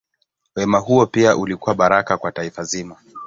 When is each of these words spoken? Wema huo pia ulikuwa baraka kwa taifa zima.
Wema 0.55 0.79
huo 0.79 1.05
pia 1.05 1.37
ulikuwa 1.37 1.75
baraka 1.75 2.17
kwa 2.17 2.31
taifa 2.31 2.63
zima. 2.63 2.95